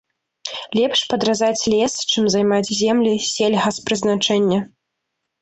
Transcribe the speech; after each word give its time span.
Лепш 0.77 1.01
падразаць 1.11 1.67
лес, 1.73 1.93
чым 2.13 2.23
займаць 2.37 2.73
землі 2.81 3.13
сельгаспрызначэння. 3.35 4.59